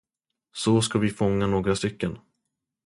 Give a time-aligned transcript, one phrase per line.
[0.55, 2.17] Så ska vi fånga några stycken.